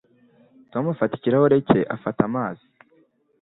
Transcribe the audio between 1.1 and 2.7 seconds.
ikirahure cye afata amazi.